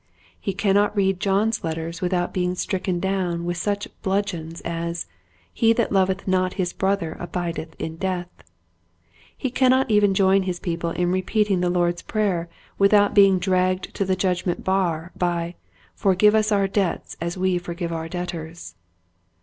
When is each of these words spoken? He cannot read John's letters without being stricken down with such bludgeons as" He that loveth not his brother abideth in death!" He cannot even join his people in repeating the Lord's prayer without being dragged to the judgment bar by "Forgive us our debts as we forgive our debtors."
He 0.39 0.53
cannot 0.53 0.95
read 0.95 1.19
John's 1.19 1.63
letters 1.63 2.01
without 2.01 2.33
being 2.33 2.55
stricken 2.55 2.99
down 2.99 3.45
with 3.45 3.57
such 3.57 3.87
bludgeons 4.01 4.59
as" 4.61 5.05
He 5.53 5.73
that 5.73 5.91
loveth 5.91 6.27
not 6.27 6.53
his 6.55 6.73
brother 6.73 7.15
abideth 7.19 7.75
in 7.77 7.97
death!" 7.97 8.27
He 9.37 9.51
cannot 9.51 9.91
even 9.91 10.15
join 10.15 10.41
his 10.41 10.59
people 10.59 10.89
in 10.89 11.11
repeating 11.11 11.61
the 11.61 11.69
Lord's 11.69 12.01
prayer 12.01 12.49
without 12.79 13.13
being 13.13 13.37
dragged 13.37 13.93
to 13.93 14.03
the 14.03 14.15
judgment 14.15 14.63
bar 14.63 15.11
by 15.15 15.53
"Forgive 15.93 16.33
us 16.33 16.51
our 16.51 16.67
debts 16.67 17.15
as 17.21 17.37
we 17.37 17.59
forgive 17.59 17.93
our 17.93 18.09
debtors." 18.09 18.73